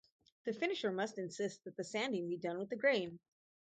The 0.45 0.53
finisher 0.53 0.91
must 0.91 1.19
insist 1.19 1.63
that 1.65 1.77
the 1.77 1.83
sanding 1.83 2.27
be 2.27 2.37
done 2.37 2.57
with 2.57 2.69
the 2.71 2.75
grain. 2.75 3.19